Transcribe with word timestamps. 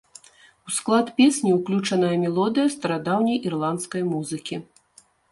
У 0.69 0.71
склад 0.77 1.09
песні 1.17 1.51
ўключаная 1.57 2.15
мелодыя 2.23 2.67
старадаўняй 2.75 3.37
ірландскай 3.49 4.03
музыкі. 4.13 4.55